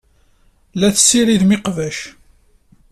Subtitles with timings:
[0.79, 1.97] La tessiridemt iqbac.